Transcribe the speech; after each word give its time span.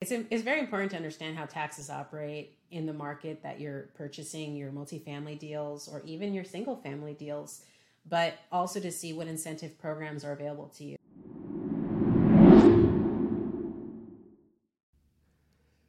It's, 0.00 0.12
it's 0.30 0.42
very 0.42 0.60
important 0.60 0.92
to 0.92 0.96
understand 0.96 1.36
how 1.36 1.44
taxes 1.44 1.90
operate 1.90 2.56
in 2.70 2.86
the 2.86 2.92
market 2.94 3.42
that 3.42 3.60
you're 3.60 3.90
purchasing 3.94 4.56
your 4.56 4.70
multifamily 4.70 5.38
deals 5.38 5.88
or 5.88 6.00
even 6.06 6.32
your 6.32 6.42
single 6.42 6.74
family 6.74 7.12
deals, 7.12 7.60
but 8.08 8.32
also 8.50 8.80
to 8.80 8.90
see 8.90 9.12
what 9.12 9.26
incentive 9.26 9.78
programs 9.78 10.24
are 10.24 10.32
available 10.32 10.68
to 10.78 10.84
you. 10.84 10.96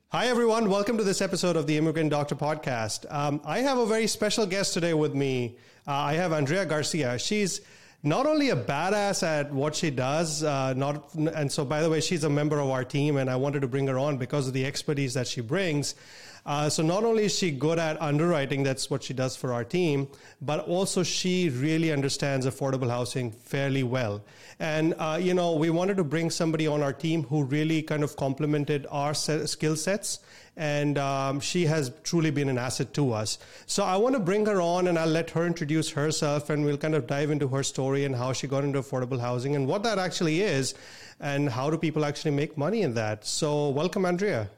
Hi, 0.09 0.27
everyone. 0.27 0.69
Welcome 0.69 0.97
to 0.97 1.05
this 1.05 1.21
episode 1.21 1.55
of 1.55 1.65
the 1.65 1.77
Immigrant 1.77 2.09
Doctor 2.09 2.35
Podcast. 2.35 3.09
Um, 3.09 3.39
I 3.45 3.59
have 3.59 3.77
a 3.77 3.85
very 3.85 4.07
special 4.07 4.45
guest 4.45 4.73
today 4.73 4.93
with 4.93 5.15
me. 5.15 5.57
Uh, 5.87 5.91
I 5.91 6.13
have 6.15 6.33
Andrea 6.33 6.65
Garcia. 6.65 7.17
She's 7.17 7.61
not 8.03 8.25
only 8.25 8.49
a 8.49 8.55
badass 8.55 9.21
at 9.21 9.53
what 9.53 9.75
she 9.75 9.91
does, 9.91 10.43
uh, 10.43 10.73
not 10.73 11.13
and 11.13 11.51
so 11.51 11.63
by 11.63 11.81
the 11.81 11.89
way, 11.89 12.01
she's 12.01 12.23
a 12.23 12.29
member 12.29 12.59
of 12.59 12.69
our 12.69 12.83
team, 12.83 13.17
and 13.17 13.29
I 13.29 13.35
wanted 13.35 13.61
to 13.61 13.67
bring 13.67 13.87
her 13.87 13.99
on 13.99 14.17
because 14.17 14.47
of 14.47 14.53
the 14.53 14.65
expertise 14.65 15.13
that 15.13 15.27
she 15.27 15.41
brings. 15.41 15.95
Uh, 16.45 16.69
so 16.69 16.81
not 16.81 17.03
only 17.03 17.25
is 17.25 17.37
she 17.37 17.51
good 17.51 17.77
at 17.77 18.01
underwriting, 18.01 18.63
that's 18.63 18.89
what 18.89 19.03
she 19.03 19.13
does 19.13 19.35
for 19.35 19.53
our 19.53 19.63
team, 19.63 20.07
but 20.41 20.67
also 20.67 21.03
she 21.03 21.49
really 21.49 21.91
understands 21.91 22.45
affordable 22.45 22.89
housing 22.89 23.31
fairly 23.31 23.83
well. 23.83 24.23
And 24.59 24.95
uh, 24.97 25.19
you 25.21 25.33
know, 25.33 25.55
we 25.55 25.69
wanted 25.69 25.97
to 25.97 26.03
bring 26.03 26.29
somebody 26.29 26.67
on 26.67 26.81
our 26.81 26.93
team 26.93 27.23
who 27.23 27.43
really 27.43 27.81
kind 27.81 28.03
of 28.03 28.15
complemented 28.15 28.87
our 28.89 29.13
set, 29.13 29.47
skill 29.49 29.75
sets 29.75 30.19
and 30.57 30.97
um, 30.97 31.39
she 31.39 31.65
has 31.65 31.91
truly 32.03 32.29
been 32.29 32.49
an 32.49 32.57
asset 32.57 32.93
to 32.93 33.13
us. 33.13 33.37
So 33.65 33.83
I 33.83 33.95
want 33.95 34.15
to 34.15 34.19
bring 34.19 34.45
her 34.45 34.61
on 34.61 34.87
and 34.87 34.99
I'll 34.99 35.07
let 35.07 35.29
her 35.31 35.45
introduce 35.45 35.89
herself 35.89 36.49
and 36.49 36.65
we'll 36.65 36.77
kind 36.77 36.95
of 36.95 37.07
dive 37.07 37.31
into 37.31 37.47
her 37.49 37.63
story 37.63 38.05
and 38.05 38.15
how 38.15 38.33
she 38.33 38.47
got 38.47 38.63
into 38.63 38.81
affordable 38.81 39.19
housing 39.19 39.55
and 39.55 39.67
what 39.67 39.83
that 39.83 39.97
actually 39.97 40.41
is 40.41 40.75
and 41.19 41.49
how 41.49 41.69
do 41.69 41.77
people 41.77 42.03
actually 42.03 42.31
make 42.31 42.57
money 42.57 42.81
in 42.81 42.93
that. 42.95 43.25
So 43.25 43.69
welcome, 43.69 44.05
Andrea. 44.05 44.49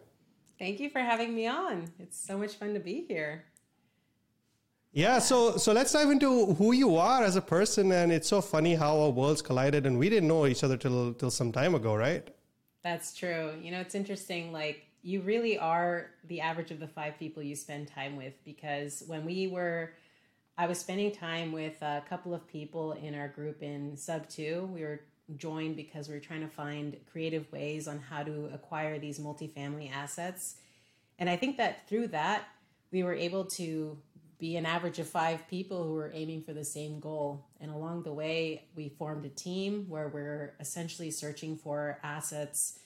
Thank 0.64 0.80
you 0.80 0.90
for 0.90 1.00
having 1.00 1.36
me 1.36 1.46
on. 1.46 1.92
It's 2.00 2.18
so 2.18 2.38
much 2.38 2.54
fun 2.56 2.74
to 2.74 2.80
be 2.80 3.04
here. 3.06 3.44
Yeah, 4.94 5.20
so 5.20 5.58
so 5.58 5.74
let's 5.74 5.92
dive 5.92 6.10
into 6.10 6.54
who 6.54 6.72
you 6.72 6.96
are 6.96 7.22
as 7.22 7.36
a 7.36 7.42
person, 7.42 7.92
and 7.92 8.14
it's 8.14 8.30
so 8.30 8.40
funny 8.40 8.74
how 8.74 8.98
our 9.02 9.10
worlds 9.10 9.42
collided, 9.42 9.86
and 9.86 10.00
we 10.00 10.08
didn't 10.08 10.30
know 10.30 10.46
each 10.46 10.64
other 10.64 10.78
till 10.78 11.14
till 11.16 11.32
some 11.32 11.52
time 11.52 11.76
ago, 11.76 11.94
right? 11.96 12.34
That's 12.82 13.14
true. 13.14 13.52
You 13.62 13.72
know, 13.72 13.82
it's 13.82 13.94
interesting. 13.94 14.54
Like 14.54 14.86
you 15.02 15.20
really 15.20 15.58
are 15.58 16.12
the 16.30 16.40
average 16.40 16.72
of 16.72 16.80
the 16.80 16.88
five 16.88 17.20
people 17.20 17.44
you 17.44 17.58
spend 17.58 17.90
time 17.90 18.16
with 18.16 18.36
because 18.46 19.04
when 19.06 19.26
we 19.26 19.48
were 19.48 19.92
I 20.58 20.68
was 20.68 20.80
spending 20.80 21.12
time 21.12 21.52
with 21.52 21.82
a 21.82 22.04
couple 22.08 22.34
of 22.34 22.48
people 22.48 22.94
in 22.94 23.16
our 23.16 23.28
group 23.28 23.62
in 23.62 23.98
SubTo 23.98 24.70
we 24.70 24.84
were 24.84 25.02
joined 25.36 25.76
because 25.76 26.10
we're 26.10 26.20
trying 26.20 26.42
to 26.42 26.48
find 26.48 26.98
creative 27.12 27.52
ways 27.52 27.88
on 27.88 28.00
how 28.00 28.24
to 28.24 28.50
acquire 28.54 29.00
these 29.00 29.20
multifamily 29.20 29.92
assets 29.92 30.56
and 31.20 31.30
I 31.30 31.36
think 31.36 31.58
that 31.58 31.88
through 31.88 32.08
that 32.10 32.48
we 32.92 33.04
were 33.04 33.14
able 33.14 33.46
to 33.46 33.98
be 34.40 34.56
an 34.58 34.66
average 34.66 35.00
of 35.00 35.08
five 35.08 35.48
people 35.48 35.84
who 35.84 35.94
were 35.94 36.12
aiming 36.14 36.44
for 36.44 36.54
the 36.54 36.66
same 36.66 37.00
goal. 37.00 37.48
And 37.62 37.72
along 37.72 38.04
the 38.04 38.14
way, 38.14 38.66
we 38.76 38.90
formed 38.90 39.26
a 39.26 39.30
team 39.30 39.86
where 39.88 40.10
we're 40.10 40.54
essentially 40.60 41.12
searching 41.12 41.58
for 41.58 42.00
assets 42.04 42.80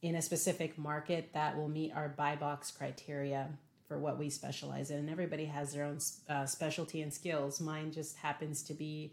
in 0.00 0.14
a 0.14 0.22
specific 0.22 0.78
market 0.78 1.30
that 1.34 1.56
will 1.56 1.68
meet 1.68 1.92
our 1.94 2.08
buy 2.08 2.34
box 2.34 2.70
criteria 2.70 3.50
for 3.86 3.98
what 3.98 4.18
we 4.18 4.30
specialize 4.30 4.90
in. 4.90 5.00
And 5.00 5.10
everybody 5.10 5.44
has 5.44 5.74
their 5.74 5.84
own 5.84 5.98
uh, 6.28 6.46
specialty 6.46 7.02
and 7.02 7.12
skills. 7.12 7.60
Mine 7.60 7.92
just 7.92 8.16
happens 8.16 8.62
to 8.64 8.74
be 8.74 9.12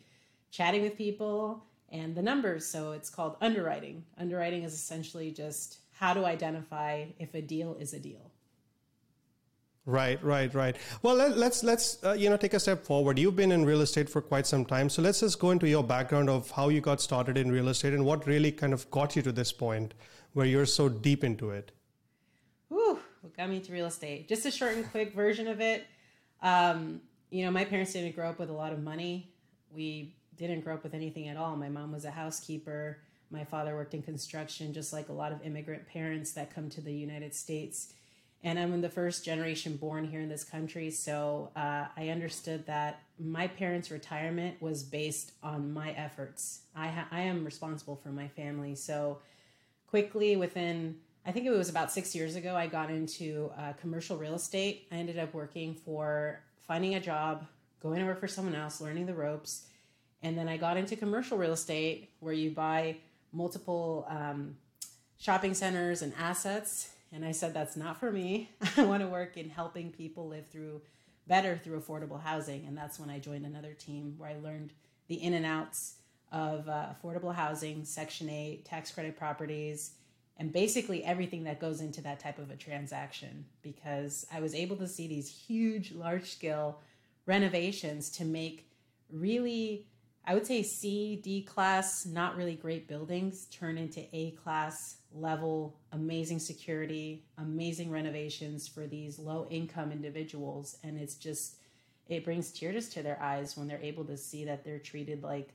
chatting 0.52 0.82
with 0.82 0.98
people 0.98 1.66
and 1.92 2.16
the 2.16 2.22
numbers. 2.22 2.66
So 2.66 2.92
it's 2.92 3.10
called 3.10 3.36
underwriting. 3.42 4.04
Underwriting 4.18 4.64
is 4.64 4.74
essentially 4.74 5.32
just 5.32 5.80
how 5.92 6.14
to 6.14 6.26
identify 6.26 7.06
if 7.20 7.34
a 7.34 7.42
deal 7.42 7.76
is 7.80 7.94
a 7.94 8.00
deal. 8.00 8.32
Right, 9.86 10.24
right, 10.24 10.54
right. 10.54 10.76
Well, 11.02 11.16
let, 11.16 11.32
us 11.32 11.38
let's, 11.38 11.64
let's 11.64 12.04
uh, 12.04 12.14
you 12.14 12.30
know 12.30 12.38
take 12.38 12.54
a 12.54 12.60
step 12.60 12.86
forward. 12.86 13.18
You've 13.18 13.36
been 13.36 13.52
in 13.52 13.66
real 13.66 13.82
estate 13.82 14.08
for 14.08 14.22
quite 14.22 14.46
some 14.46 14.64
time, 14.64 14.88
so 14.88 15.02
let's 15.02 15.22
just 15.22 15.40
go 15.40 15.50
into 15.50 15.68
your 15.68 15.84
background 15.84 16.30
of 16.30 16.52
how 16.52 16.70
you 16.70 16.80
got 16.80 17.02
started 17.02 17.38
in 17.38 17.52
real 17.52 17.70
estate 17.70 17.94
and 17.94 18.06
what 18.06 18.28
really 18.28 18.52
kind 18.52 18.72
of 18.72 18.90
got 18.92 19.16
you 19.16 19.24
to 19.24 19.32
this 19.32 19.52
point 19.52 19.96
where 20.34 20.46
you're 20.46 20.66
so 20.66 20.90
deep 20.90 21.24
into 21.24 21.50
it? 21.50 21.72
Ooh, 22.72 23.00
what 23.22 23.36
got 23.36 23.50
me 23.50 23.58
into 23.58 23.72
real 23.72 23.88
estate? 23.88 24.30
Just 24.30 24.46
a 24.46 24.52
short 24.52 24.76
and 24.76 24.90
quick 24.92 25.14
version 25.16 25.48
of 25.48 25.60
it. 25.60 25.88
Um, 26.42 27.02
you 27.32 27.44
know, 27.46 27.52
my 27.52 27.66
parents 27.66 27.94
didn't 27.94 28.16
grow 28.16 28.30
up 28.30 28.40
with 28.40 28.50
a 28.50 28.54
lot 28.54 28.74
of 28.74 28.82
money. 28.82 29.34
We 29.74 30.16
didn't 30.40 30.64
grow 30.64 30.74
up 30.74 30.84
with 30.84 30.94
anything 30.94 31.28
at 31.28 31.38
all. 31.38 31.56
My 31.56 31.70
mom 31.70 31.92
was 31.92 32.06
a 32.06 32.12
housekeeper. 32.12 32.98
My 33.30 33.44
father 33.44 33.76
worked 33.76 33.94
in 33.94 34.02
construction, 34.02 34.74
just 34.74 34.92
like 34.92 35.10
a 35.10 35.14
lot 35.14 35.32
of 35.32 35.46
immigrant 35.46 35.88
parents 35.88 36.32
that 36.32 36.54
come 36.54 36.70
to 36.70 36.82
the 36.82 36.94
United 36.94 37.36
States. 37.36 37.94
And 38.42 38.58
I'm 38.58 38.80
the 38.82 38.90
first 38.90 39.26
generation 39.26 39.76
born 39.76 40.06
here 40.06 40.22
in 40.22 40.30
this 40.30 40.46
country. 40.46 40.90
So 40.90 41.52
uh, 41.56 41.86
I 41.96 42.10
understood 42.10 42.66
that 42.68 43.02
my 43.20 43.48
parents' 43.48 43.92
retirement 43.92 44.62
was 44.62 44.82
based 44.82 45.34
on 45.44 45.74
my 45.74 45.92
efforts. 45.92 46.62
I, 46.76 46.88
ha- 46.88 47.08
I 47.12 47.22
am 47.22 47.44
responsible 47.44 47.98
for 47.98 48.10
my 48.10 48.30
family. 48.30 48.76
So 48.76 49.20
quickly 49.88 50.38
within 50.38 50.96
I 51.26 51.32
think 51.32 51.46
it 51.46 51.52
was 51.52 51.70
about 51.70 51.92
six 51.92 52.16
years 52.16 52.36
ago, 52.36 52.56
I 52.56 52.68
got 52.68 52.90
into 52.90 53.52
uh, 53.58 53.74
commercial 53.74 54.18
real 54.18 54.34
estate. 54.34 54.88
I 54.92 54.96
ended 54.96 55.20
up 55.20 55.34
working 55.34 55.76
for 55.76 56.40
finding 56.66 56.96
a 56.96 57.00
job, 57.00 57.46
going 57.84 58.00
to 58.00 58.06
work 58.06 58.20
for 58.20 58.28
someone 58.28 58.56
else, 58.56 58.82
learning 58.82 59.06
the 59.06 59.14
ropes. 59.14 59.66
And 60.22 60.38
then 60.38 60.50
I 60.50 60.58
got 60.58 60.78
into 60.78 60.96
commercial 60.96 61.38
real 61.38 61.54
estate 61.54 62.10
where 62.20 62.34
you 62.34 62.52
buy 62.52 62.98
multiple 63.32 64.06
um, 64.10 64.58
shopping 65.18 65.54
centers 65.54 66.02
and 66.02 66.14
assets. 66.20 66.90
And 67.12 67.24
I 67.26 67.32
said, 67.32 67.54
that's 67.54 67.78
not 67.78 68.00
for 68.00 68.12
me. 68.12 68.52
I 68.78 68.84
want 68.84 69.02
to 69.02 69.08
work 69.08 69.38
in 69.38 69.50
helping 69.50 69.92
people 69.92 70.28
live 70.28 70.48
through 70.48 70.82
better 71.28 71.60
through 71.64 71.80
affordable 71.80 72.22
housing. 72.22 72.66
And 72.66 72.78
that's 72.78 73.00
when 73.00 73.10
I 73.10 73.20
joined 73.20 73.46
another 73.46 73.74
team 73.74 74.16
where 74.18 74.30
I 74.30 74.36
learned 74.44 74.74
the 75.08 75.16
in 75.16 75.34
and 75.34 75.46
outs 75.46 75.96
of 76.32 76.68
uh, 76.68 76.88
affordable 76.94 77.34
housing, 77.34 77.86
Section 77.86 78.30
8, 78.30 78.66
tax 78.66 78.92
credit 78.92 79.18
properties, 79.18 79.92
and 80.38 80.54
basically 80.54 81.04
everything 81.04 81.44
that 81.44 81.60
goes 81.60 81.82
into 81.82 82.02
that 82.02 82.20
type 82.20 82.40
of 82.40 82.50
a 82.50 82.56
transaction 82.56 83.46
because 83.62 84.26
I 84.34 84.40
was 84.40 84.56
able 84.56 84.78
to 84.78 84.88
see 84.88 85.08
these 85.08 85.30
huge, 85.30 85.92
large 85.92 86.30
scale 86.32 86.80
renovations 87.26 88.10
to 88.12 88.26
make 88.26 88.70
really, 89.12 89.88
I 90.26 90.34
would 90.36 90.46
say 90.46 90.62
C, 90.62 91.16
D 91.24 91.42
class, 91.42 92.06
not 92.06 92.36
really 92.38 92.56
great 92.56 92.88
buildings 92.88 93.46
turn 93.46 93.78
into 93.78 94.06
A 94.16 94.32
class 94.32 94.98
level, 95.12 95.76
amazing 95.92 96.40
security, 96.40 97.26
amazing 97.38 97.90
renovations 97.90 98.68
for 98.68 98.86
these 98.86 99.18
low 99.18 99.48
income 99.50 99.92
individuals. 99.92 100.78
And 100.84 101.00
it's 101.00 101.16
just, 101.16 101.56
it 102.08 102.24
brings 102.24 102.52
tears 102.52 102.90
to 102.90 103.02
their 103.02 103.20
eyes 103.22 103.58
when 103.58 103.68
they're 103.68 103.82
able 103.82 104.06
to 104.06 104.18
see 104.18 104.46
that 104.46 104.64
they're 104.64 104.80
treated 104.80 105.24
like 105.24 105.54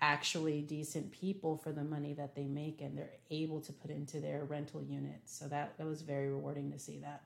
actually 0.00 0.60
decent 0.60 1.10
people 1.10 1.56
for 1.56 1.72
the 1.72 1.82
money 1.82 2.12
that 2.12 2.34
they 2.34 2.44
make 2.44 2.80
and 2.82 2.96
they're 2.96 3.14
able 3.30 3.60
to 3.62 3.72
put 3.72 3.90
into 3.90 4.20
their 4.20 4.44
rental 4.44 4.82
unit. 4.82 5.20
So 5.24 5.48
that 5.48 5.76
that 5.78 5.86
was 5.86 6.02
very 6.02 6.28
rewarding 6.28 6.70
to 6.72 6.78
see 6.78 6.98
that. 6.98 7.22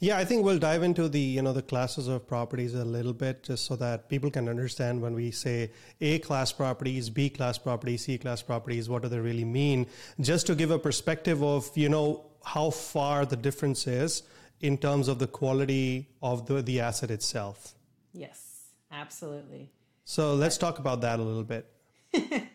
Yeah, 0.00 0.18
I 0.18 0.24
think 0.24 0.44
we'll 0.44 0.58
dive 0.58 0.82
into 0.82 1.08
the 1.08 1.20
you 1.20 1.42
know 1.42 1.52
the 1.52 1.62
classes 1.62 2.08
of 2.08 2.26
properties 2.26 2.74
a 2.74 2.84
little 2.84 3.12
bit 3.12 3.42
just 3.42 3.66
so 3.66 3.76
that 3.76 4.08
people 4.08 4.30
can 4.30 4.48
understand 4.48 5.00
when 5.00 5.14
we 5.14 5.30
say 5.30 5.70
A 6.00 6.18
class 6.18 6.52
properties, 6.52 7.10
B 7.10 7.30
class 7.30 7.58
properties, 7.58 8.04
C 8.04 8.18
class 8.18 8.42
properties, 8.42 8.88
what 8.88 9.02
do 9.02 9.08
they 9.08 9.20
really 9.20 9.44
mean? 9.44 9.86
Just 10.20 10.46
to 10.48 10.54
give 10.54 10.70
a 10.70 10.78
perspective 10.78 11.42
of 11.42 11.70
you 11.76 11.88
know 11.88 12.26
how 12.44 12.70
far 12.70 13.24
the 13.24 13.36
difference 13.36 13.86
is 13.86 14.22
in 14.60 14.78
terms 14.78 15.08
of 15.08 15.18
the 15.18 15.26
quality 15.26 16.08
of 16.22 16.46
the 16.46 16.62
the 16.62 16.80
asset 16.80 17.10
itself. 17.10 17.74
Yes, 18.12 18.68
absolutely. 18.90 19.70
So 20.04 20.34
let's 20.34 20.58
talk 20.58 20.78
about 20.78 21.00
that 21.02 21.20
a 21.20 21.22
little 21.22 21.44
bit. 21.44 21.66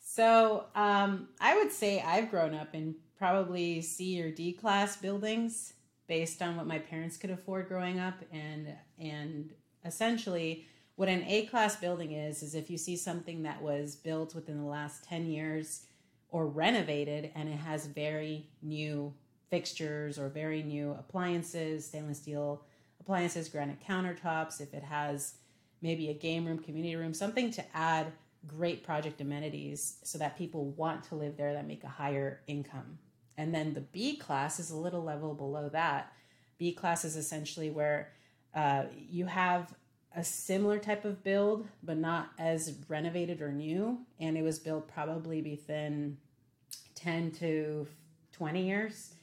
so 0.00 0.66
um, 0.74 1.28
I 1.40 1.56
would 1.56 1.72
say 1.72 2.00
I've 2.00 2.30
grown 2.30 2.54
up 2.54 2.74
in 2.74 2.94
probably 3.16 3.82
C 3.82 4.22
or 4.22 4.30
D 4.30 4.52
class 4.52 4.96
buildings 4.96 5.74
based 6.10 6.42
on 6.42 6.56
what 6.56 6.66
my 6.66 6.80
parents 6.80 7.16
could 7.16 7.30
afford 7.30 7.68
growing 7.68 8.00
up, 8.00 8.16
and 8.32 8.74
and 8.98 9.52
essentially 9.84 10.66
what 10.96 11.08
an 11.08 11.22
A 11.26 11.46
class 11.46 11.76
building 11.76 12.12
is 12.12 12.42
is 12.42 12.54
if 12.56 12.68
you 12.68 12.76
see 12.76 12.96
something 12.96 13.44
that 13.44 13.62
was 13.62 13.94
built 13.94 14.34
within 14.34 14.58
the 14.58 14.68
last 14.68 15.04
ten 15.04 15.24
years 15.24 15.86
or 16.28 16.48
renovated 16.48 17.30
and 17.34 17.48
it 17.48 17.56
has 17.56 17.86
very 17.86 18.48
new 18.60 19.14
fixtures 19.50 20.18
or 20.18 20.28
very 20.28 20.62
new 20.64 20.90
appliances, 20.98 21.86
stainless 21.86 22.18
steel 22.18 22.64
appliances, 23.00 23.48
granite 23.48 23.78
countertops, 23.88 24.60
if 24.60 24.74
it 24.74 24.82
has 24.82 25.34
maybe 25.80 26.10
a 26.10 26.14
game 26.14 26.44
room, 26.44 26.58
community 26.58 26.96
room, 26.96 27.14
something 27.14 27.52
to 27.52 27.64
add 27.72 28.12
great 28.46 28.82
project 28.82 29.20
amenities 29.20 29.98
so 30.02 30.18
that 30.18 30.36
people 30.36 30.66
want 30.72 31.04
to 31.04 31.14
live 31.14 31.36
there 31.36 31.52
that 31.54 31.66
make 31.66 31.84
a 31.84 31.88
higher 31.88 32.40
income. 32.48 32.98
And 33.36 33.54
then 33.54 33.74
the 33.74 33.80
B 33.80 34.16
class 34.16 34.58
is 34.58 34.70
a 34.70 34.76
little 34.76 35.02
level 35.02 35.34
below 35.34 35.68
that. 35.70 36.12
B 36.58 36.72
class 36.72 37.04
is 37.04 37.16
essentially 37.16 37.70
where 37.70 38.12
uh, 38.54 38.84
you 39.10 39.26
have 39.26 39.72
a 40.14 40.24
similar 40.24 40.78
type 40.78 41.04
of 41.04 41.22
build, 41.22 41.68
but 41.82 41.96
not 41.96 42.30
as 42.38 42.74
renovated 42.88 43.40
or 43.40 43.52
new. 43.52 43.98
And 44.18 44.36
it 44.36 44.42
was 44.42 44.58
built 44.58 44.88
probably 44.88 45.40
within 45.40 46.18
10 46.96 47.30
to 47.32 47.86
20 48.32 48.66
years 48.66 49.14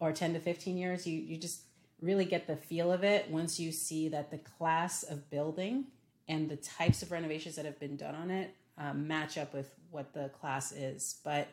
or 0.00 0.12
10 0.12 0.34
to 0.34 0.40
15 0.40 0.76
years. 0.76 1.06
You, 1.06 1.20
you 1.20 1.36
just 1.36 1.60
really 2.00 2.24
get 2.24 2.46
the 2.46 2.56
feel 2.56 2.92
of 2.92 3.04
it 3.04 3.30
once 3.30 3.60
you 3.60 3.72
see 3.72 4.08
that 4.08 4.30
the 4.30 4.38
class 4.38 5.02
of 5.02 5.30
building 5.30 5.84
and 6.28 6.48
the 6.48 6.56
types 6.56 7.02
of 7.02 7.12
renovations 7.12 7.56
that 7.56 7.64
have 7.64 7.78
been 7.78 7.96
done 7.96 8.14
on 8.14 8.30
it 8.30 8.54
um, 8.78 9.06
match 9.06 9.38
up 9.38 9.54
with 9.54 9.74
what 9.90 10.12
the 10.12 10.30
class 10.40 10.72
is. 10.72 11.16
But 11.24 11.48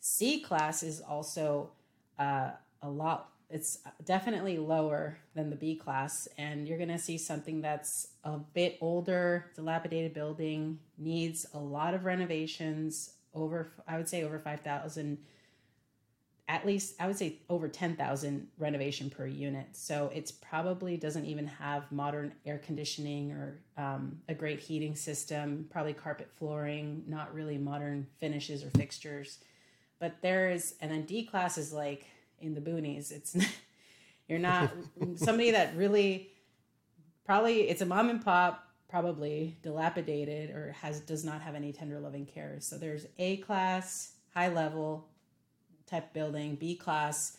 C 0.00 0.40
class 0.40 0.82
is 0.82 1.00
also 1.00 1.70
uh, 2.18 2.50
a 2.82 2.88
lot, 2.88 3.30
it's 3.50 3.78
definitely 4.04 4.58
lower 4.58 5.18
than 5.34 5.50
the 5.50 5.56
B 5.56 5.76
class. 5.76 6.28
And 6.38 6.68
you're 6.68 6.78
going 6.78 6.88
to 6.90 6.98
see 6.98 7.18
something 7.18 7.60
that's 7.60 8.08
a 8.24 8.38
bit 8.38 8.78
older, 8.80 9.46
dilapidated 9.54 10.14
building, 10.14 10.78
needs 10.96 11.46
a 11.54 11.58
lot 11.58 11.94
of 11.94 12.04
renovations 12.04 13.14
over, 13.34 13.72
I 13.86 13.96
would 13.96 14.08
say, 14.08 14.22
over 14.22 14.38
5,000 14.38 15.18
at 16.48 16.64
least 16.66 16.94
I 16.98 17.06
would 17.06 17.18
say 17.18 17.36
over 17.50 17.68
10,000 17.68 18.48
renovation 18.56 19.10
per 19.10 19.26
unit. 19.26 19.68
So 19.72 20.10
it's 20.14 20.32
probably 20.32 20.96
doesn't 20.96 21.26
even 21.26 21.46
have 21.46 21.90
modern 21.92 22.32
air 22.46 22.58
conditioning 22.58 23.32
or 23.32 23.60
um, 23.76 24.18
a 24.28 24.34
great 24.34 24.58
heating 24.58 24.96
system, 24.96 25.66
probably 25.70 25.92
carpet 25.92 26.30
flooring, 26.38 27.04
not 27.06 27.34
really 27.34 27.58
modern 27.58 28.06
finishes 28.18 28.64
or 28.64 28.70
fixtures. 28.70 29.38
But 29.98 30.16
there's, 30.22 30.74
and 30.80 30.90
then 30.90 31.04
D 31.04 31.24
class 31.24 31.58
is 31.58 31.72
like 31.72 32.06
in 32.40 32.54
the 32.54 32.60
boonies. 32.60 33.10
It's, 33.10 33.36
you're 34.28 34.38
not 34.38 34.70
somebody 35.16 35.50
that 35.52 35.76
really, 35.76 36.30
probably 37.24 37.68
it's 37.68 37.82
a 37.82 37.86
mom 37.86 38.10
and 38.10 38.24
pop, 38.24 38.64
probably 38.88 39.58
dilapidated 39.62 40.50
or 40.50 40.72
has, 40.80 41.00
does 41.00 41.24
not 41.24 41.42
have 41.42 41.54
any 41.54 41.72
tender 41.72 41.98
loving 42.00 42.26
care. 42.26 42.56
So 42.60 42.78
there's 42.78 43.06
A 43.18 43.38
class, 43.38 44.12
high 44.34 44.48
level, 44.48 45.08
type 45.86 46.12
building, 46.12 46.54
B 46.54 46.74
class, 46.74 47.36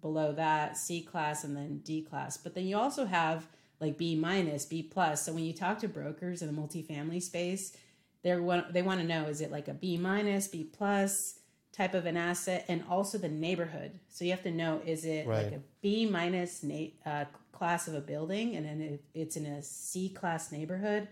below 0.00 0.32
that, 0.32 0.76
C 0.76 1.02
class, 1.02 1.44
and 1.44 1.56
then 1.56 1.78
D 1.84 2.02
class. 2.02 2.36
But 2.36 2.54
then 2.54 2.66
you 2.66 2.76
also 2.76 3.04
have 3.04 3.46
like 3.80 3.98
B 3.98 4.14
minus, 4.14 4.64
B 4.64 4.82
plus. 4.82 5.24
So 5.24 5.32
when 5.32 5.44
you 5.44 5.52
talk 5.52 5.78
to 5.80 5.88
brokers 5.88 6.42
in 6.42 6.54
the 6.54 6.60
multifamily 6.60 7.22
space, 7.22 7.76
they're 8.22 8.40
they 8.70 8.82
want 8.82 9.00
to 9.00 9.06
know 9.06 9.24
is 9.24 9.40
it 9.40 9.50
like 9.50 9.68
a 9.68 9.74
B 9.74 9.96
minus, 9.96 10.48
B 10.48 10.64
plus 10.64 11.39
type 11.80 11.94
of 11.94 12.06
an 12.06 12.16
asset, 12.16 12.64
and 12.68 12.84
also 12.90 13.18
the 13.18 13.28
neighborhood. 13.28 13.98
So 14.08 14.24
you 14.24 14.30
have 14.32 14.42
to 14.42 14.50
know 14.50 14.80
is 14.84 15.04
it 15.04 15.26
right. 15.26 15.44
like 15.44 15.52
a 15.52 15.60
B 15.82 16.06
minus 16.06 16.62
na- 16.62 16.88
uh, 17.06 17.24
class 17.52 17.88
of 17.88 17.94
a 17.94 18.00
building, 18.00 18.56
and 18.56 18.66
then 18.66 18.80
if 18.80 19.00
it's 19.14 19.36
in 19.36 19.46
a 19.46 19.62
C 19.62 20.08
class 20.08 20.52
neighborhood. 20.52 21.08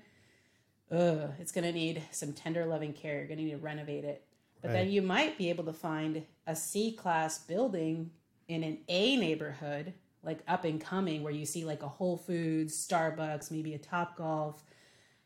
Ugh, 0.91 1.31
it's 1.39 1.53
going 1.53 1.65
to 1.65 1.73
need 1.73 2.03
some 2.13 2.33
tender 2.33 2.65
loving 2.65 2.95
care. 2.95 3.19
You're 3.19 3.27
going 3.27 3.37
to 3.37 3.45
need 3.45 3.51
to 3.51 3.59
renovate 3.59 4.05
it 4.05 4.25
but 4.61 4.69
right. 4.69 4.75
then 4.75 4.91
you 4.91 5.03
might 5.03 5.39
be 5.39 5.51
able 5.51 5.65
to 5.65 5.73
find 5.73 6.23
a 6.47 6.57
C 6.57 6.93
class 6.93 7.39
building 7.39 8.11
in 8.49 8.65
an 8.65 8.79
A 8.89 9.17
neighborhood, 9.17 9.93
like 10.23 10.41
up 10.49 10.65
and 10.65 10.81
coming, 10.81 11.23
where 11.23 11.33
you 11.33 11.47
see 11.47 11.65
like 11.65 11.83
a 11.83 11.89
Whole 11.89 12.17
Foods, 12.17 12.75
Starbucks, 12.75 13.51
maybe 13.51 13.75
a 13.75 13.79
Top 13.79 14.17
Golf. 14.17 14.63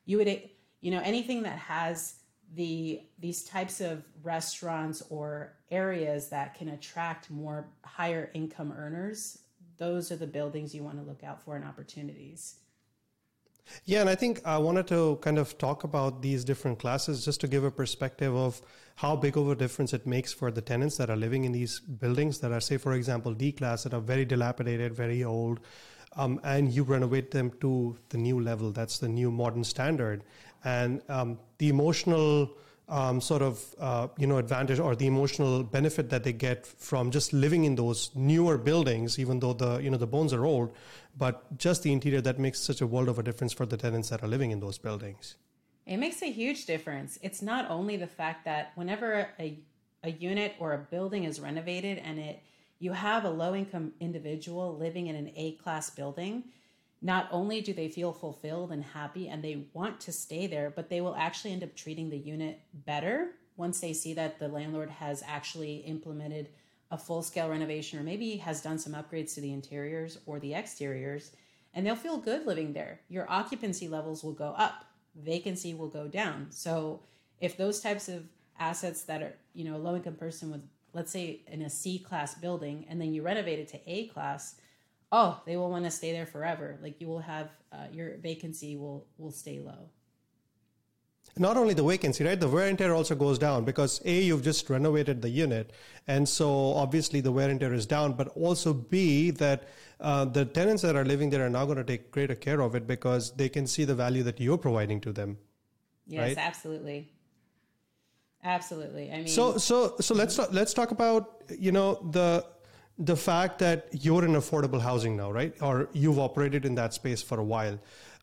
You 0.05 0.19
would, 0.19 0.51
you 0.81 0.91
know, 0.91 1.01
anything 1.03 1.45
that 1.45 1.59
has 1.59 2.17
the 2.55 3.03
these 3.19 3.45
types 3.45 3.81
of 3.81 4.05
restaurants 4.23 5.03
or 5.09 5.55
areas 5.71 6.29
that 6.29 6.55
can 6.55 6.69
attract 6.69 7.31
more 7.31 7.69
higher 7.85 8.31
income 8.35 8.73
earners. 8.77 9.39
Those 9.79 10.13
are 10.13 10.17
the 10.17 10.27
buildings 10.27 10.75
you 10.75 10.83
want 10.85 10.99
to 10.99 11.05
look 11.05 11.25
out 11.25 11.43
for 11.43 11.57
and 11.57 11.65
opportunities. 11.65 12.57
Yeah, 13.85 14.01
and 14.01 14.11
I 14.11 14.15
think 14.15 14.41
I 14.45 14.59
wanted 14.59 14.87
to 14.89 15.19
kind 15.23 15.39
of 15.39 15.57
talk 15.57 15.85
about 15.85 16.21
these 16.21 16.45
different 16.45 16.79
classes 16.79 17.25
just 17.25 17.41
to 17.43 17.49
give 17.49 17.65
a 17.65 17.71
perspective 17.71 18.35
of 18.35 18.61
how 18.97 19.17
big 19.17 19.37
of 19.37 19.49
a 19.49 19.55
difference 19.55 19.93
it 19.93 20.07
makes 20.07 20.33
for 20.33 20.51
the 20.51 20.61
tenants 20.61 20.97
that 20.97 21.11
are 21.11 21.17
living 21.17 21.45
in 21.45 21.53
these 21.53 21.81
buildings 21.81 22.41
that 22.41 22.53
are, 22.53 22.61
say, 22.61 22.77
for 22.77 22.93
example, 22.93 23.33
D 23.33 23.53
class 23.53 23.85
that 23.85 23.95
are 23.95 24.01
very 24.01 24.25
dilapidated, 24.25 24.95
very 24.95 25.25
old, 25.25 25.61
um, 26.17 26.41
and 26.45 26.73
you 26.73 26.83
renovate 26.83 27.31
them 27.31 27.51
to 27.61 27.97
the 28.11 28.19
new 28.19 28.41
level. 28.41 28.73
That's 28.73 28.99
the 28.99 29.09
new 29.09 29.31
modern 29.31 29.65
standard. 29.65 30.25
And 30.65 31.03
um, 31.09 31.39
the 31.59 31.69
emotional 31.69 32.51
um, 32.89 33.21
sort 33.21 33.43
of 33.43 33.75
uh, 33.79 34.09
you 34.19 34.27
know 34.27 34.39
advantage 34.39 34.79
or 34.79 34.95
the 34.95 35.07
emotional 35.07 35.63
benefit 35.63 36.11
that 36.11 36.25
they 36.25 36.33
get 36.33 36.67
from 36.67 37.11
just 37.11 37.33
living 37.33 37.65
in 37.65 37.75
those 37.75 38.11
newer 38.15 38.59
buildings, 38.59 39.19
even 39.19 39.41
though 39.41 39.55
the 39.55 39.79
you 39.79 39.91
know 39.91 39.97
the 39.97 40.07
bones 40.07 40.33
are 40.33 40.45
old, 40.45 40.75
but 41.17 41.57
just 41.59 41.83
the 41.83 41.93
interior 41.93 42.21
that 42.21 42.39
makes 42.39 42.61
such 42.61 42.81
a 42.81 42.87
world 42.87 43.09
of 43.09 43.19
a 43.19 43.23
difference 43.23 43.53
for 43.53 43.67
the 43.67 43.77
tenants 43.77 44.11
that 44.11 44.23
are 44.23 44.29
living 44.29 44.51
in 44.51 44.61
those 44.61 44.79
buildings. 44.79 45.37
It 45.87 45.97
makes 45.97 46.23
a 46.23 46.31
huge 46.31 46.67
difference. 46.67 47.19
It's 47.23 47.43
not 47.43 47.71
only 47.71 47.97
the 47.97 48.07
fact 48.07 48.45
that 48.45 48.73
whenever 48.75 49.29
a 49.39 49.59
a 50.05 50.11
unit 50.11 50.55
or 50.59 50.73
a 50.73 50.79
building 50.79 51.25
is 51.25 51.41
renovated 51.41 51.99
and 51.99 52.19
it 52.19 52.43
you 52.79 52.93
have 52.93 53.25
a 53.25 53.31
low 53.31 53.55
income 53.55 53.93
individual 54.01 54.77
living 54.77 55.07
in 55.07 55.15
an 55.15 55.31
A 55.37 55.53
class 55.53 55.89
building, 55.89 56.45
not 57.03 57.29
only 57.33 57.61
do 57.61 57.73
they 57.75 57.89
feel 57.89 58.13
fulfilled 58.13 58.71
and 58.71 58.85
happy 58.85 59.29
and 59.29 59.43
they 59.43 59.67
want 59.73 60.01
to 60.01 60.13
stay 60.13 60.47
there, 60.47 60.71
but 60.71 60.89
they 60.89 61.01
will 61.01 61.17
actually 61.17 61.53
end 61.53 61.65
up 61.65 61.75
treating 61.75 62.09
the 62.09 62.17
unit 62.17 62.61
better 62.73 63.33
once 63.57 63.81
they 63.81 63.93
see 63.93 64.15
that 64.15 64.39
the 64.39 64.49
landlord 64.49 64.89
has 64.89 65.23
actually 65.27 65.79
implemented 65.79 66.49
a 66.93 66.99
full 66.99 67.23
scale 67.23 67.49
renovation 67.49 67.99
or 67.99 68.03
maybe 68.03 68.37
has 68.37 68.63
done 68.63 68.79
some 68.79 68.93
upgrades 68.93 69.35
to 69.35 69.41
the 69.41 69.53
interiors 69.53 70.19
or 70.27 70.39
the 70.39 70.55
exteriors, 70.55 71.33
and 71.75 71.85
they'll 71.85 71.97
feel 71.97 72.19
good 72.19 72.47
living 72.47 72.73
there. 72.73 73.01
Your 73.09 73.29
occupancy 73.31 73.89
levels 73.89 74.23
will 74.23 74.33
go 74.33 74.55
up, 74.57 74.85
vacancy 75.17 75.75
will 75.75 75.89
go 75.89 76.07
down. 76.07 76.47
So, 76.51 77.01
if 77.41 77.57
those 77.57 77.81
types 77.81 78.09
of 78.09 78.25
assets 78.61 79.03
that 79.03 79.23
are, 79.23 79.35
you 79.55 79.65
know, 79.65 79.77
a 79.77 79.79
low 79.79 79.97
income 79.97 80.15
person 80.15 80.53
with, 80.53 80.61
let's 80.93 81.11
say, 81.11 81.41
in 81.49 81.63
a 81.63 81.71
C 81.71 81.99
class 81.99 82.35
building, 82.37 82.87
and 82.89 83.01
then 83.01 83.13
you 83.13 83.23
renovate 83.23 83.59
it 83.59 83.69
to 83.69 83.81
A 83.91 84.07
class, 84.09 84.57
oh, 85.13 85.41
they 85.47 85.57
will 85.57 85.71
want 85.71 85.85
to 85.85 85.91
stay 85.91 86.13
there 86.13 86.27
forever. 86.27 86.79
Like 86.83 87.01
you 87.01 87.07
will 87.07 87.21
have 87.21 87.51
uh, 87.73 87.87
your 87.93 88.17
vacancy 88.17 88.77
will 88.77 89.07
will 89.19 89.31
stay 89.31 89.61
low 89.61 89.91
not 91.39 91.57
only 91.57 91.75
the 91.75 91.83
vacancy, 91.83 92.25
right? 92.25 92.39
The 92.39 92.49
wear 92.49 92.69
and 92.69 92.77
tear 92.77 92.93
also 92.95 93.15
goes 93.15 93.39
down 93.39 93.65
because 93.65 94.03
A, 94.05 94.21
you've 94.23 94.43
just 94.43 94.69
renovated 94.69 95.23
the 95.23 95.31
unit. 95.31 95.73
And 96.07 96.29
so 96.29 96.75
obviously 96.75 97.21
the 97.21 97.33
wear 97.33 97.49
and 97.49 97.59
tear 97.59 97.73
is 97.73 97.87
down, 97.87 98.13
but 98.13 98.29
also 98.37 98.75
B, 98.75 99.31
that 99.31 99.69
uh, 100.01 100.27
the 100.27 100.45
tenants 100.45 100.83
that 100.83 100.95
are 100.95 101.05
living 101.05 101.31
there 101.31 101.47
are 101.47 101.51
now 101.51 101.65
going 101.65 101.79
to 101.79 101.85
take 101.85 102.11
greater 102.11 102.35
care 102.35 102.61
of 102.61 102.75
it 102.75 102.87
because 102.87 103.33
they 103.33 103.49
can 103.49 103.67
see 103.67 103.85
the 103.85 103.95
value 103.95 104.23
that 104.25 104.41
you're 104.41 104.59
providing 104.59 105.01
to 105.01 105.13
them. 105.13 105.39
Yes, 106.07 106.21
right? 106.21 106.39
absolutely. 106.39 107.09
Absolutely. 108.45 109.11
I 109.11 109.19
mean, 109.19 109.29
so, 109.29 109.57
so, 109.57 109.95
so 110.01 110.15
let's, 110.15 110.37
talk, 110.37 110.53
let's 110.53 110.75
talk 110.75 110.91
about, 110.91 111.45
you 111.57 111.73
know, 111.73 112.07
the, 112.11 112.45
the 112.99 113.17
fact 113.17 113.59
that 113.59 113.89
you're 113.93 114.25
in 114.25 114.33
affordable 114.33 114.81
housing 114.81 115.17
now, 115.17 115.31
right? 115.31 115.55
Or 115.61 115.89
you've 115.93 116.19
operated 116.19 116.65
in 116.65 116.75
that 116.77 116.95
space 116.95 117.23
for 117.23 117.39
a 117.41 117.45
while. 117.45 117.79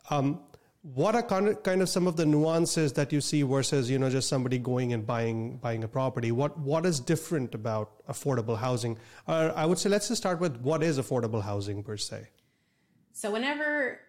Um, 0.09 0.41
what 0.81 1.13
are 1.13 1.23
kind 1.23 1.49
of, 1.49 1.61
kind 1.63 1.81
of 1.81 1.89
some 1.89 2.07
of 2.07 2.15
the 2.15 2.25
nuances 2.25 2.93
that 2.93 3.11
you 3.11 3.19
see 3.19 3.41
versus 3.41 3.89
you 3.89 3.99
know 3.99 4.09
just 4.09 4.29
somebody 4.29 4.57
going 4.57 4.93
and 4.93 5.05
buying 5.05 5.57
buying 5.57 5.83
a 5.83 5.87
property 5.87 6.31
what 6.31 6.57
what 6.57 6.85
is 6.85 7.01
different 7.01 7.53
about 7.53 8.05
affordable 8.07 8.57
housing 8.57 8.97
uh, 9.27 9.51
i 9.55 9.65
would 9.65 9.77
say 9.77 9.89
let's 9.89 10.07
just 10.07 10.21
start 10.21 10.39
with 10.39 10.55
what 10.61 10.81
is 10.81 10.97
affordable 10.97 11.43
housing 11.43 11.83
per 11.83 11.97
se 11.97 12.25
so 13.11 13.29
whenever 13.29 13.99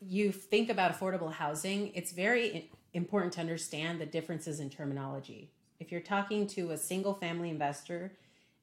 you 0.00 0.32
think 0.32 0.70
about 0.70 0.98
affordable 0.98 1.30
housing 1.30 1.88
it's 1.94 2.12
very 2.12 2.70
important 2.94 3.32
to 3.32 3.40
understand 3.40 4.00
the 4.00 4.06
differences 4.06 4.60
in 4.60 4.70
terminology 4.70 5.50
if 5.78 5.92
you're 5.92 6.00
talking 6.00 6.46
to 6.46 6.70
a 6.70 6.78
single 6.78 7.12
family 7.12 7.50
investor 7.50 8.12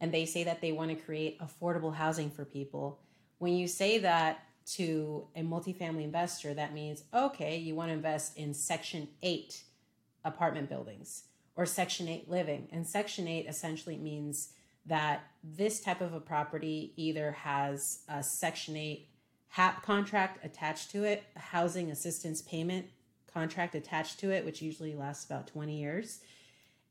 and 0.01 0.11
they 0.11 0.25
say 0.25 0.43
that 0.43 0.59
they 0.59 0.73
want 0.73 0.89
to 0.89 0.95
create 0.95 1.39
affordable 1.39 1.95
housing 1.95 2.29
for 2.29 2.43
people 2.43 2.99
when 3.41 3.55
you 3.55 3.67
say 3.67 3.97
that 3.97 4.43
to 4.63 5.27
a 5.35 5.41
multifamily 5.41 6.03
investor, 6.03 6.53
that 6.53 6.75
means, 6.75 7.05
okay, 7.11 7.57
you 7.57 7.73
want 7.73 7.89
to 7.89 7.93
invest 7.93 8.37
in 8.37 8.53
Section 8.53 9.07
8 9.23 9.63
apartment 10.23 10.69
buildings 10.69 11.23
or 11.55 11.65
Section 11.65 12.07
8 12.07 12.29
living. 12.29 12.67
And 12.71 12.85
Section 12.85 13.27
8 13.27 13.47
essentially 13.47 13.97
means 13.97 14.49
that 14.85 15.23
this 15.43 15.79
type 15.79 16.01
of 16.01 16.13
a 16.13 16.19
property 16.19 16.93
either 16.97 17.31
has 17.31 18.03
a 18.07 18.21
Section 18.21 18.77
8 18.77 19.07
HAP 19.47 19.83
contract 19.83 20.45
attached 20.45 20.91
to 20.91 21.03
it, 21.03 21.23
a 21.35 21.39
housing 21.39 21.89
assistance 21.89 22.43
payment 22.43 22.85
contract 23.33 23.73
attached 23.73 24.19
to 24.19 24.29
it, 24.29 24.45
which 24.45 24.61
usually 24.61 24.93
lasts 24.93 25.25
about 25.25 25.47
20 25.47 25.79
years. 25.79 26.19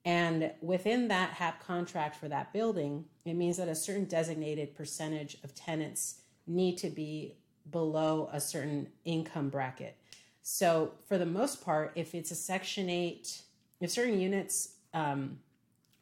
And 0.04 0.52
within 0.62 1.08
that 1.08 1.30
HAP 1.34 1.64
contract 1.64 2.16
for 2.16 2.28
that 2.28 2.52
building, 2.52 3.04
it 3.24 3.34
means 3.34 3.58
that 3.58 3.68
a 3.68 3.74
certain 3.74 4.06
designated 4.06 4.74
percentage 4.74 5.36
of 5.44 5.54
tenants 5.54 6.22
need 6.46 6.78
to 6.78 6.88
be 6.88 7.36
below 7.70 8.28
a 8.32 8.40
certain 8.40 8.88
income 9.04 9.50
bracket. 9.50 9.96
So, 10.42 10.92
for 11.06 11.18
the 11.18 11.26
most 11.26 11.62
part, 11.62 11.92
if 11.94 12.14
it's 12.14 12.30
a 12.30 12.34
Section 12.34 12.88
8, 12.88 13.42
if 13.80 13.90
certain 13.90 14.18
units 14.18 14.76
um, 14.94 15.38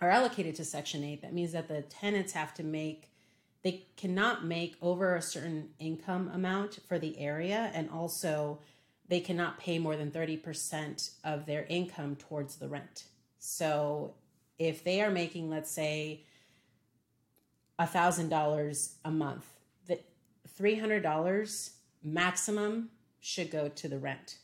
are 0.00 0.10
allocated 0.10 0.54
to 0.56 0.64
Section 0.64 1.02
8, 1.02 1.22
that 1.22 1.34
means 1.34 1.52
that 1.52 1.68
the 1.68 1.82
tenants 1.82 2.32
have 2.32 2.54
to 2.54 2.62
make, 2.62 3.10
they 3.62 3.86
cannot 3.96 4.44
make 4.44 4.76
over 4.80 5.16
a 5.16 5.22
certain 5.22 5.70
income 5.80 6.30
amount 6.32 6.78
for 6.86 7.00
the 7.00 7.18
area, 7.18 7.72
and 7.74 7.90
also 7.90 8.60
they 9.08 9.20
cannot 9.20 9.58
pay 9.58 9.78
more 9.78 9.96
than 9.96 10.12
30% 10.12 11.10
of 11.24 11.46
their 11.46 11.64
income 11.68 12.14
towards 12.14 12.56
the 12.56 12.68
rent. 12.68 13.04
So, 13.38 14.14
if 14.58 14.82
they 14.82 15.02
are 15.02 15.10
making, 15.10 15.50
let's 15.50 15.70
say, 15.70 16.24
$1,000 17.78 18.92
a 19.04 19.10
month. 19.10 19.46
The 19.86 20.00
$300 20.60 21.70
maximum 22.02 22.90
should 23.20 23.50
go 23.50 23.68
to 23.68 23.88
the 23.88 23.98
rent, 23.98 24.38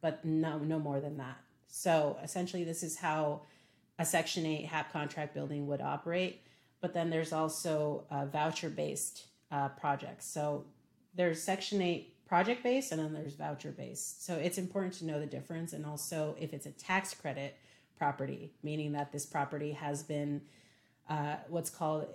but 0.00 0.24
no, 0.24 0.58
no 0.58 0.78
more 0.78 1.00
than 1.00 1.16
that. 1.18 1.38
So 1.66 2.16
essentially, 2.22 2.64
this 2.64 2.82
is 2.82 2.96
how 2.96 3.42
a 3.98 4.04
Section 4.04 4.46
8 4.46 4.66
HAP 4.66 4.92
contract 4.92 5.34
building 5.34 5.66
would 5.66 5.80
operate. 5.80 6.42
But 6.80 6.94
then 6.94 7.10
there's 7.10 7.32
also 7.32 8.04
uh, 8.10 8.26
voucher 8.26 8.70
based 8.70 9.24
uh, 9.50 9.68
projects. 9.70 10.26
So 10.26 10.64
there's 11.14 11.42
Section 11.42 11.82
8 11.82 12.12
project 12.26 12.62
based 12.62 12.92
and 12.92 13.00
then 13.00 13.12
there's 13.12 13.34
voucher 13.34 13.72
based. 13.72 14.24
So 14.24 14.34
it's 14.34 14.58
important 14.58 14.94
to 14.94 15.06
know 15.06 15.18
the 15.18 15.26
difference. 15.26 15.72
And 15.72 15.86
also, 15.86 16.36
if 16.38 16.52
it's 16.52 16.66
a 16.66 16.72
tax 16.72 17.14
credit 17.14 17.56
property, 17.98 18.52
meaning 18.62 18.92
that 18.92 19.12
this 19.12 19.26
property 19.26 19.72
has 19.72 20.02
been 20.02 20.42
uh, 21.08 21.36
what's 21.48 21.70
called 21.70 22.06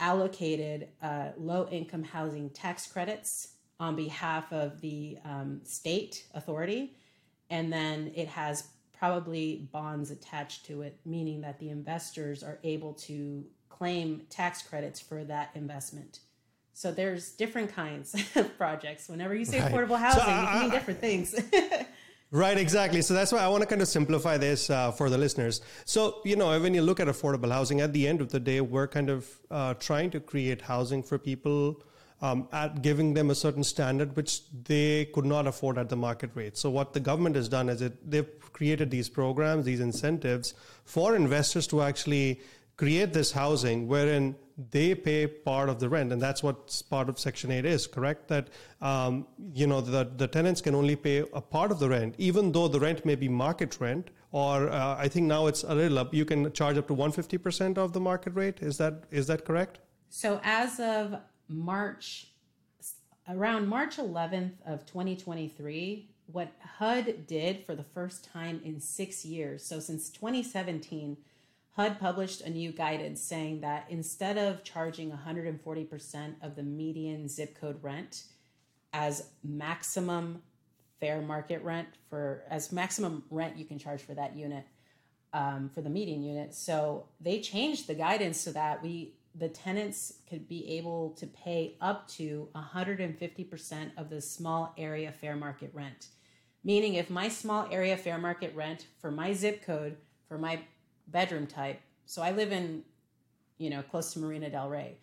allocated 0.00 0.88
uh, 1.02 1.30
low 1.36 1.68
income 1.70 2.04
housing 2.04 2.50
tax 2.50 2.86
credits 2.86 3.54
on 3.80 3.96
behalf 3.96 4.52
of 4.52 4.80
the 4.80 5.18
um, 5.24 5.60
state 5.64 6.24
authority. 6.34 6.94
And 7.50 7.72
then 7.72 8.12
it 8.14 8.28
has 8.28 8.68
probably 8.96 9.68
bonds 9.72 10.10
attached 10.10 10.66
to 10.66 10.82
it, 10.82 10.98
meaning 11.04 11.40
that 11.42 11.58
the 11.58 11.70
investors 11.70 12.42
are 12.42 12.58
able 12.64 12.94
to 12.94 13.44
claim 13.68 14.22
tax 14.28 14.62
credits 14.62 15.00
for 15.00 15.24
that 15.24 15.50
investment. 15.54 16.20
So 16.74 16.92
there's 16.92 17.30
different 17.30 17.74
kinds 17.74 18.14
of 18.36 18.56
projects. 18.56 19.08
Whenever 19.08 19.34
you 19.34 19.44
say 19.44 19.60
right. 19.60 19.72
affordable 19.72 19.98
housing, 19.98 20.22
so, 20.22 20.30
uh, 20.30 20.40
you 20.40 20.46
can 20.46 20.60
mean 20.60 20.70
different 20.70 21.00
things. 21.00 21.34
Right, 22.30 22.58
exactly. 22.58 23.00
So 23.00 23.14
that's 23.14 23.32
why 23.32 23.38
I 23.38 23.48
want 23.48 23.62
to 23.62 23.66
kind 23.66 23.80
of 23.80 23.88
simplify 23.88 24.36
this 24.36 24.68
uh, 24.68 24.92
for 24.92 25.08
the 25.08 25.16
listeners. 25.16 25.62
So, 25.86 26.20
you 26.26 26.36
know, 26.36 26.60
when 26.60 26.74
you 26.74 26.82
look 26.82 27.00
at 27.00 27.08
affordable 27.08 27.50
housing, 27.50 27.80
at 27.80 27.94
the 27.94 28.06
end 28.06 28.20
of 28.20 28.30
the 28.30 28.38
day, 28.38 28.60
we're 28.60 28.86
kind 28.86 29.08
of 29.08 29.26
uh, 29.50 29.74
trying 29.74 30.10
to 30.10 30.20
create 30.20 30.60
housing 30.60 31.02
for 31.02 31.18
people 31.18 31.82
um, 32.20 32.46
at 32.52 32.82
giving 32.82 33.14
them 33.14 33.30
a 33.30 33.34
certain 33.34 33.64
standard 33.64 34.14
which 34.14 34.42
they 34.64 35.06
could 35.06 35.24
not 35.24 35.46
afford 35.46 35.78
at 35.78 35.88
the 35.88 35.96
market 35.96 36.30
rate. 36.34 36.58
So, 36.58 36.68
what 36.68 36.92
the 36.92 37.00
government 37.00 37.34
has 37.36 37.48
done 37.48 37.70
is 37.70 37.80
it 37.80 38.10
they've 38.10 38.28
created 38.52 38.90
these 38.90 39.08
programs, 39.08 39.64
these 39.64 39.80
incentives 39.80 40.52
for 40.84 41.16
investors 41.16 41.66
to 41.68 41.80
actually 41.80 42.40
create 42.78 43.12
this 43.12 43.32
housing 43.32 43.88
wherein 43.88 44.36
they 44.70 44.94
pay 44.94 45.26
part 45.26 45.68
of 45.68 45.78
the 45.78 45.88
rent 45.88 46.12
and 46.12 46.22
that's 46.22 46.42
what 46.42 46.82
part 46.88 47.08
of 47.08 47.18
section 47.18 47.50
8 47.50 47.64
is 47.64 47.86
correct? 47.86 48.28
That 48.28 48.48
um, 48.80 49.26
you 49.52 49.66
know 49.66 49.80
the, 49.80 50.10
the 50.16 50.26
tenants 50.26 50.60
can 50.60 50.74
only 50.74 50.96
pay 50.96 51.18
a 51.32 51.40
part 51.40 51.70
of 51.70 51.80
the 51.80 51.88
rent 51.88 52.14
even 52.18 52.52
though 52.52 52.68
the 52.68 52.80
rent 52.80 53.04
may 53.04 53.16
be 53.16 53.28
market 53.28 53.80
rent 53.80 54.08
or 54.30 54.68
uh, 54.70 54.96
i 54.98 55.08
think 55.08 55.26
now 55.26 55.46
it's 55.46 55.64
a 55.64 55.74
little 55.74 55.98
up. 55.98 56.14
You 56.14 56.24
can 56.24 56.52
charge 56.52 56.78
up 56.78 56.86
to 56.88 56.94
150% 56.94 57.78
of 57.78 57.92
the 57.92 58.00
market 58.00 58.34
rate. 58.34 58.58
Is 58.60 58.78
that 58.78 59.04
is 59.10 59.26
that 59.26 59.44
correct? 59.44 59.80
So 60.08 60.40
as 60.42 60.80
of 60.80 61.16
march 61.48 62.28
around 63.28 63.66
march 63.68 63.96
11th 63.96 64.52
of 64.66 64.86
2023 64.86 66.08
what 66.26 66.52
hud 66.78 67.26
did 67.26 67.64
for 67.64 67.74
the 67.74 67.82
first 67.82 68.24
time 68.24 68.60
in 68.64 68.80
six 68.80 69.24
years 69.24 69.64
so 69.64 69.80
since 69.80 70.10
2017 70.10 71.16
HUD 71.72 72.00
published 72.00 72.40
a 72.40 72.50
new 72.50 72.72
guidance 72.72 73.22
saying 73.22 73.60
that 73.60 73.86
instead 73.88 74.36
of 74.36 74.64
charging 74.64 75.12
140% 75.12 76.34
of 76.42 76.56
the 76.56 76.62
median 76.62 77.28
zip 77.28 77.58
code 77.60 77.82
rent 77.82 78.24
as 78.92 79.30
maximum 79.44 80.42
fair 80.98 81.20
market 81.20 81.62
rent 81.62 81.88
for 82.10 82.42
as 82.50 82.72
maximum 82.72 83.22
rent 83.30 83.56
you 83.56 83.64
can 83.64 83.78
charge 83.78 84.02
for 84.02 84.14
that 84.14 84.36
unit 84.36 84.64
um, 85.32 85.70
for 85.72 85.82
the 85.82 85.90
median 85.90 86.22
unit. 86.22 86.54
So 86.54 87.06
they 87.20 87.40
changed 87.40 87.86
the 87.86 87.94
guidance 87.94 88.40
so 88.40 88.52
that 88.52 88.82
we 88.82 89.14
the 89.34 89.48
tenants 89.48 90.14
could 90.28 90.48
be 90.48 90.68
able 90.78 91.10
to 91.10 91.26
pay 91.26 91.76
up 91.80 92.08
to 92.08 92.48
150% 92.56 93.90
of 93.96 94.10
the 94.10 94.20
small 94.20 94.74
area 94.76 95.12
fair 95.12 95.36
market 95.36 95.70
rent. 95.72 96.08
Meaning 96.64 96.94
if 96.94 97.08
my 97.08 97.28
small 97.28 97.68
area 97.70 97.96
fair 97.96 98.18
market 98.18 98.52
rent 98.56 98.86
for 99.00 99.12
my 99.12 99.32
zip 99.32 99.64
code 99.64 99.96
for 100.26 100.38
my 100.38 100.60
bedroom 101.10 101.46
type. 101.46 101.80
So 102.06 102.22
I 102.22 102.32
live 102.32 102.52
in, 102.52 102.82
you 103.58 103.70
know, 103.70 103.82
close 103.82 104.12
to 104.12 104.18
Marina 104.18 104.50
Del 104.50 104.68
Rey. 104.68 104.96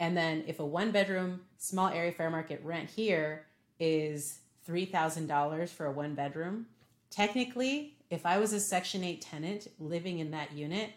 And 0.00 0.16
then 0.16 0.44
if 0.46 0.58
a 0.58 0.66
one 0.66 0.90
bedroom 0.90 1.42
small 1.58 1.88
area 1.88 2.12
fair 2.12 2.30
market 2.30 2.60
rent 2.64 2.90
here 2.90 3.46
is 3.78 4.40
$3,000 4.68 5.68
for 5.68 5.86
a 5.86 5.92
one 5.92 6.14
bedroom, 6.14 6.66
technically, 7.10 7.96
if 8.10 8.26
I 8.26 8.38
was 8.38 8.52
a 8.52 8.60
Section 8.60 9.04
8 9.04 9.20
tenant 9.20 9.68
living 9.78 10.18
in 10.18 10.30
that 10.32 10.52
unit, 10.52 10.90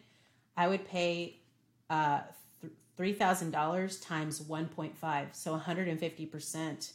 I 0.57 0.67
would 0.67 0.87
pay 0.87 1.39
uh, 1.89 2.21
$3,000 2.97 4.05
times 4.05 4.41
1.5, 4.41 5.25
so 5.33 5.57
150% 5.57 6.91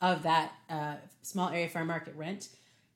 of 0.00 0.22
that 0.22 0.52
uh, 0.68 0.94
small 1.22 1.50
area 1.50 1.68
fair 1.68 1.84
market 1.84 2.14
rent 2.16 2.48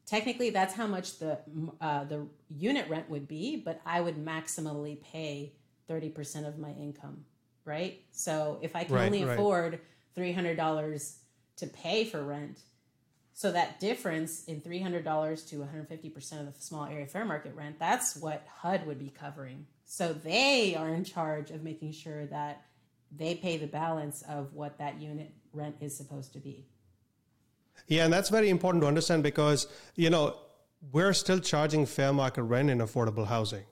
technically 0.07 0.51
that's 0.51 0.75
how 0.75 0.87
much 0.87 1.19
the 1.19 1.39
uh, 1.81 2.05
the 2.05 2.27
unit 2.51 2.89
rent 2.89 3.09
would 3.09 3.27
be 3.27 3.57
but 3.57 3.81
i 3.87 4.01
would 4.01 4.17
maximally 4.17 5.01
pay 5.03 5.53
30% 5.89 6.49
of 6.49 6.59
my 6.59 6.71
income 6.71 7.25
right? 7.65 8.03
So 8.13 8.59
if 8.63 8.77
i 8.77 8.85
can 8.85 8.95
right, 8.95 9.07
only 9.07 9.25
right. 9.25 9.35
afford 9.35 9.81
$300 10.17 11.15
to 11.57 11.67
pay 11.67 12.05
for 12.05 12.23
rent 12.23 12.61
so 13.33 13.51
that 13.51 13.81
difference 13.81 14.45
in 14.45 14.61
$300 14.61 15.49
to 15.49 15.57
150% 15.57 16.41
of 16.41 16.55
the 16.55 16.61
small 16.61 16.85
area 16.85 17.07
fair 17.07 17.25
market 17.25 17.55
rent 17.55 17.79
that's 17.79 18.17
what 18.17 18.47
hud 18.59 18.87
would 18.87 18.99
be 18.99 19.11
covering. 19.11 19.67
So 19.87 20.13
they 20.13 20.75
are 20.75 20.89
in 20.89 21.05
charge 21.05 21.51
of 21.51 21.63
making 21.63 21.93
sure 21.93 22.27
that 22.27 22.63
they 23.15 23.35
pay 23.35 23.57
the 23.57 23.67
balance 23.67 24.23
of 24.23 24.55
what 24.55 24.79
that 24.79 25.01
unit 25.01 25.33
rent 25.53 25.77
is 25.81 25.97
supposed 25.97 26.33
to 26.33 26.39
be 26.39 26.67
yeah, 27.87 28.05
and 28.05 28.13
that's 28.13 28.31
very 28.31 28.51
important 28.51 28.83
to 28.83 28.89
understand 28.89 29.23
because, 29.23 29.67
you 29.95 30.11
know, 30.11 30.37
we're 30.93 31.13
still 31.13 31.39
charging 31.39 31.87
fair 31.87 32.13
market 32.13 32.43
rent 32.43 32.71
in 32.71 32.79
affordable 32.79 33.27
housing. 33.27 33.65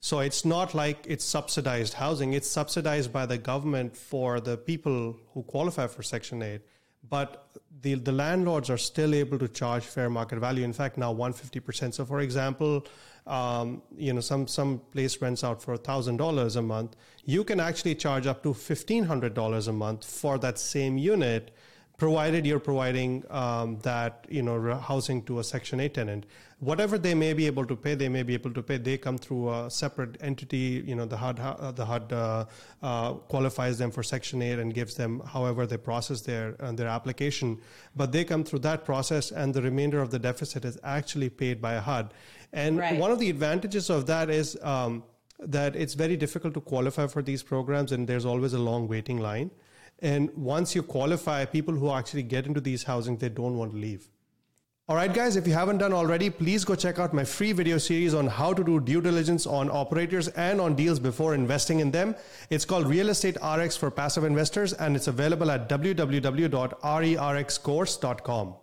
So 0.00 0.20
it's 0.20 0.44
not 0.44 0.74
like 0.74 1.04
it's 1.08 1.24
subsidized 1.24 1.94
housing, 1.94 2.32
it's 2.32 2.48
subsidized 2.48 3.12
by 3.12 3.26
the 3.26 3.36
government 3.36 3.96
for 3.96 4.40
the 4.40 4.56
people 4.56 5.16
who 5.34 5.42
qualify 5.42 5.88
for 5.88 6.02
Section 6.02 6.42
8. 6.42 6.60
But 7.08 7.48
the, 7.80 7.94
the 7.94 8.12
landlords 8.12 8.70
are 8.70 8.76
still 8.78 9.14
able 9.14 9.38
to 9.38 9.48
charge 9.48 9.84
fair 9.84 10.10
market 10.10 10.38
value. 10.38 10.64
In 10.64 10.72
fact, 10.72 10.98
now 10.98 11.12
150%. 11.12 11.94
So, 11.94 12.04
for 12.04 12.20
example, 12.20 12.86
um, 13.26 13.82
you 13.96 14.12
know, 14.12 14.20
some, 14.20 14.46
some 14.46 14.80
place 14.92 15.20
rents 15.20 15.44
out 15.44 15.62
for 15.62 15.76
$1,000 15.76 16.56
a 16.56 16.62
month. 16.62 16.96
You 17.24 17.44
can 17.44 17.60
actually 17.60 17.94
charge 17.94 18.26
up 18.26 18.42
to 18.42 18.50
$1,500 18.50 19.68
a 19.68 19.72
month 19.72 20.04
for 20.04 20.38
that 20.38 20.58
same 20.58 20.96
unit 20.96 21.50
provided 21.98 22.46
you're 22.46 22.60
providing 22.60 23.24
um, 23.28 23.76
that 23.80 24.24
you 24.30 24.40
know 24.40 24.74
housing 24.76 25.20
to 25.24 25.40
a 25.40 25.44
Section 25.44 25.80
8 25.80 25.94
tenant. 25.94 26.26
Whatever 26.60 26.96
they 26.96 27.14
may 27.14 27.32
be 27.34 27.46
able 27.46 27.66
to 27.66 27.76
pay, 27.76 27.94
they 27.94 28.08
may 28.08 28.22
be 28.22 28.34
able 28.34 28.52
to 28.52 28.62
pay. 28.62 28.78
They 28.78 28.96
come 28.96 29.18
through 29.18 29.52
a 29.52 29.70
separate 29.70 30.16
entity. 30.20 30.82
You 30.86 30.94
know, 30.94 31.06
the 31.06 31.16
HUD 31.16 31.40
uh, 31.40 31.72
the 31.72 31.84
HUD 31.84 32.12
uh, 32.12 32.44
uh, 32.82 33.12
qualifies 33.34 33.78
them 33.78 33.90
for 33.90 34.02
Section 34.04 34.40
8 34.40 34.60
and 34.60 34.72
gives 34.72 34.94
them 34.94 35.20
however 35.26 35.66
they 35.66 35.76
process 35.76 36.20
their 36.20 36.56
uh, 36.60 36.72
their 36.72 36.88
application. 36.88 37.60
But 37.96 38.12
they 38.12 38.24
come 38.24 38.44
through 38.44 38.60
that 38.60 38.84
process, 38.84 39.32
and 39.32 39.52
the 39.52 39.62
remainder 39.62 40.00
of 40.00 40.10
the 40.10 40.20
deficit 40.20 40.64
is 40.64 40.78
actually 40.84 41.30
paid 41.30 41.60
by 41.60 41.74
a 41.74 41.80
HUD. 41.80 42.14
And 42.52 42.78
right. 42.78 42.96
one 42.96 43.10
of 43.10 43.18
the 43.18 43.28
advantages 43.28 43.90
of 43.90 44.06
that 44.06 44.30
is. 44.30 44.56
Um, 44.62 45.02
that 45.40 45.76
it's 45.76 45.94
very 45.94 46.16
difficult 46.16 46.52
to 46.52 46.60
qualify 46.60 47.06
for 47.06 47.22
these 47.22 47.44
programs, 47.44 47.92
and 47.92 48.08
there's 48.08 48.24
always 48.24 48.54
a 48.54 48.58
long 48.58 48.88
waiting 48.88 49.18
line. 49.18 49.52
And 50.00 50.30
once 50.36 50.74
you 50.74 50.82
qualify, 50.82 51.44
people 51.44 51.74
who 51.74 51.90
actually 51.90 52.22
get 52.22 52.46
into 52.46 52.60
these 52.60 52.84
housing, 52.84 53.16
they 53.16 53.28
don't 53.28 53.56
want 53.56 53.72
to 53.72 53.78
leave. 53.78 54.08
All 54.88 54.96
right, 54.96 55.12
guys, 55.12 55.36
if 55.36 55.46
you 55.46 55.52
haven't 55.52 55.78
done 55.78 55.92
already, 55.92 56.30
please 56.30 56.64
go 56.64 56.74
check 56.74 56.98
out 56.98 57.12
my 57.12 57.22
free 57.22 57.52
video 57.52 57.76
series 57.76 58.14
on 58.14 58.26
how 58.26 58.54
to 58.54 58.64
do 58.64 58.80
due 58.80 59.02
diligence 59.02 59.46
on 59.46 59.68
operators 59.70 60.28
and 60.28 60.62
on 60.62 60.74
deals 60.74 60.98
before 60.98 61.34
investing 61.34 61.80
in 61.80 61.90
them. 61.90 62.16
It's 62.48 62.64
called 62.64 62.86
Real 62.86 63.10
Estate 63.10 63.36
RX 63.44 63.76
for 63.76 63.90
Passive 63.90 64.24
Investors, 64.24 64.72
and 64.72 64.96
it's 64.96 65.08
available 65.08 65.50
at 65.50 65.68
www.rerxcourse.com. 65.68 68.54